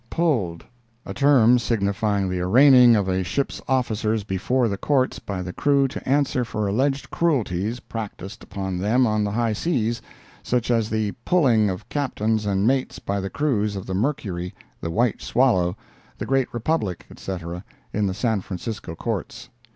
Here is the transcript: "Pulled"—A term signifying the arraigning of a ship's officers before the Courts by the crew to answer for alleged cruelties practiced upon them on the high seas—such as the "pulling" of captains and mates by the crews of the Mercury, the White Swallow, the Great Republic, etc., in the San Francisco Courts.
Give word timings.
"Pulled"—A 0.09 1.13
term 1.13 1.59
signifying 1.59 2.27
the 2.27 2.39
arraigning 2.39 2.95
of 2.95 3.07
a 3.07 3.21
ship's 3.23 3.61
officers 3.67 4.23
before 4.23 4.67
the 4.67 4.75
Courts 4.75 5.19
by 5.19 5.43
the 5.43 5.53
crew 5.53 5.87
to 5.89 6.09
answer 6.09 6.43
for 6.43 6.65
alleged 6.65 7.11
cruelties 7.11 7.79
practiced 7.81 8.43
upon 8.43 8.79
them 8.79 9.05
on 9.05 9.23
the 9.23 9.29
high 9.29 9.53
seas—such 9.53 10.71
as 10.71 10.89
the 10.89 11.11
"pulling" 11.23 11.69
of 11.69 11.87
captains 11.87 12.47
and 12.47 12.65
mates 12.65 12.97
by 12.97 13.19
the 13.19 13.29
crews 13.29 13.75
of 13.75 13.85
the 13.85 13.93
Mercury, 13.93 14.55
the 14.79 14.89
White 14.89 15.21
Swallow, 15.21 15.77
the 16.17 16.25
Great 16.25 16.51
Republic, 16.51 17.05
etc., 17.11 17.63
in 17.93 18.07
the 18.07 18.15
San 18.15 18.41
Francisco 18.41 18.95
Courts. 18.95 19.49